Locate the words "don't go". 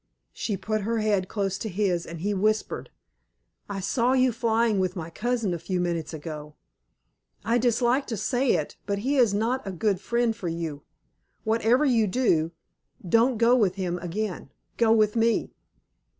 13.07-13.55